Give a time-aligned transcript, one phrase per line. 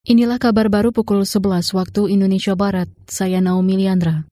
[0.00, 2.88] Inilah kabar baru pukul 11 waktu Indonesia Barat.
[3.04, 4.24] Saya Naomi Liandra.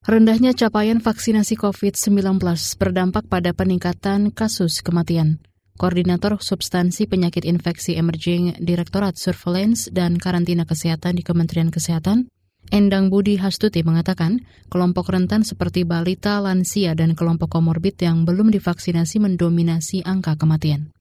[0.00, 2.40] Rendahnya capaian vaksinasi COVID-19
[2.80, 5.44] berdampak pada peningkatan kasus kematian.
[5.76, 12.32] Koordinator Substansi Penyakit Infeksi Emerging Direktorat Surveillance dan Karantina Kesehatan di Kementerian Kesehatan,
[12.72, 14.40] Endang Budi Hastuti mengatakan,
[14.72, 20.93] kelompok rentan seperti balita, lansia, dan kelompok komorbid yang belum divaksinasi mendominasi angka kematian.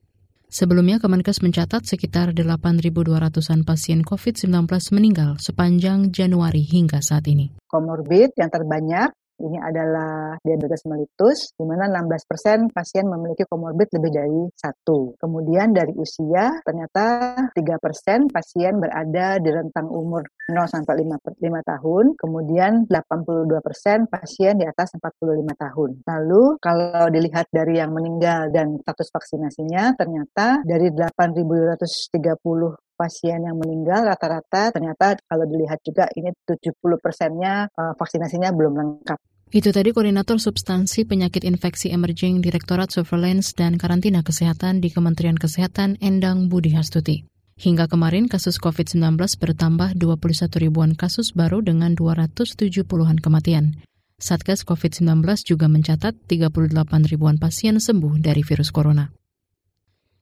[0.53, 7.49] Sebelumnya, Kemenkes mencatat sekitar 8.200-an pasien COVID-19 meninggal sepanjang Januari hingga saat ini.
[7.65, 9.09] Komorbid yang terbanyak
[9.43, 15.19] ini adalah diabetes mellitus, di mana 16% pasien memiliki komorbid lebih dari satu.
[15.19, 22.05] Kemudian dari usia, ternyata 3% pasien berada di rentang umur 0 sampai 5, 5 tahun,
[22.15, 25.89] kemudian 82% pasien di atas 45 tahun.
[26.07, 34.05] Lalu kalau dilihat dari yang meninggal dan status vaksinasinya, ternyata dari 8.230 pasien yang meninggal
[34.05, 39.32] rata-rata ternyata kalau dilihat juga ini 70 persennya uh, vaksinasinya belum lengkap.
[39.53, 46.01] Itu tadi Koordinator Substansi Penyakit Infeksi Emerging Direktorat Surveillance dan Karantina Kesehatan di Kementerian Kesehatan
[46.01, 47.29] Endang Budi Hastuti.
[47.61, 53.77] Hingga kemarin kasus COVID-19 bertambah 21 ribuan kasus baru dengan 270-an kematian.
[54.17, 56.73] Satgas COVID-19 juga mencatat 38
[57.13, 59.13] ribuan pasien sembuh dari virus corona.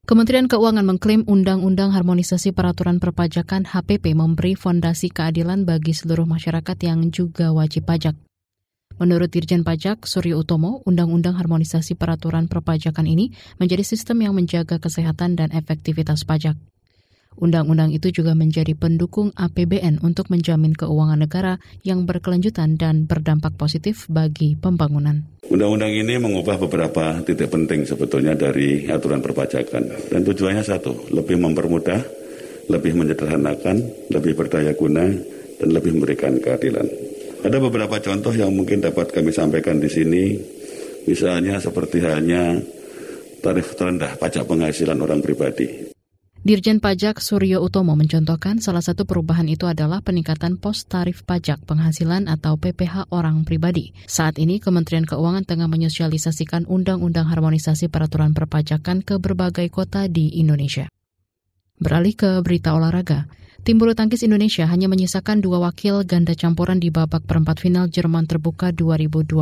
[0.04, 7.16] Kementerian Keuangan mengklaim Undang-Undang Harmonisasi Peraturan Perpajakan HPP memberi fondasi keadilan bagi seluruh masyarakat yang
[7.16, 8.20] juga wajib pajak.
[9.02, 15.34] Menurut Dirjen Pajak Suryo Utomo, Undang-Undang Harmonisasi Peraturan Perpajakan ini menjadi sistem yang menjaga kesehatan
[15.34, 16.54] dan efektivitas pajak.
[17.34, 24.06] Undang-undang itu juga menjadi pendukung APBN untuk menjamin keuangan negara yang berkelanjutan dan berdampak positif
[24.06, 25.26] bagi pembangunan.
[25.50, 30.14] Undang-undang ini mengubah beberapa titik penting sebetulnya dari aturan perpajakan.
[30.14, 32.06] Dan tujuannya satu, lebih mempermudah,
[32.70, 33.82] lebih menyederhanakan,
[34.14, 35.10] lebih berdaya guna,
[35.58, 37.11] dan lebih memberikan keadilan.
[37.42, 40.38] Ada beberapa contoh yang mungkin dapat kami sampaikan di sini,
[41.10, 42.62] misalnya seperti halnya
[43.42, 45.90] tarif terendah pajak penghasilan orang pribadi.
[46.42, 52.26] Dirjen Pajak Suryo Utomo mencontohkan salah satu perubahan itu adalah peningkatan pos tarif pajak penghasilan
[52.26, 53.94] atau PPH orang pribadi.
[54.10, 60.90] Saat ini Kementerian Keuangan tengah menyosialisasikan Undang-Undang Harmonisasi Peraturan Perpajakan ke berbagai kota di Indonesia.
[61.82, 63.26] Beralih ke berita olahraga.
[63.66, 68.30] Tim bulu tangkis Indonesia hanya menyisakan dua wakil ganda campuran di babak perempat final Jerman
[68.30, 69.42] Terbuka 2022.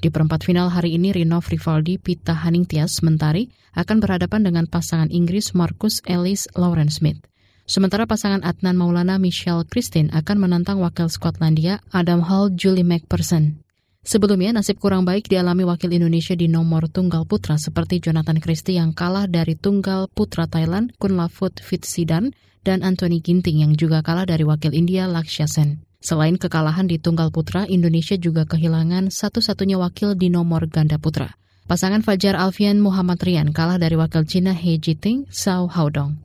[0.00, 5.52] Di perempat final hari ini Rino Rivaldi Pita Haningtias Mentari akan berhadapan dengan pasangan Inggris
[5.52, 7.20] Marcus Ellis Lauren Smith.
[7.68, 13.61] Sementara pasangan Adnan Maulana Michelle Christine akan menantang wakil Skotlandia Adam Hall Julie McPherson.
[14.02, 18.90] Sebelumnya, nasib kurang baik dialami wakil Indonesia di nomor tunggal putra seperti Jonathan Christie yang
[18.90, 22.34] kalah dari tunggal putra Thailand Kunlafut Fitsidan
[22.66, 25.86] dan Anthony Ginting yang juga kalah dari wakil India Lakshya Sen.
[26.02, 31.38] Selain kekalahan di tunggal putra, Indonesia juga kehilangan satu-satunya wakil di nomor ganda putra.
[31.70, 36.18] Pasangan Fajar Alfian Muhammad Rian kalah dari wakil Cina He Jiting Sao Haodong.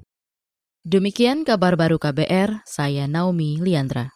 [0.82, 4.10] Demikian kabar baru KBR, saya Naomi Liandra.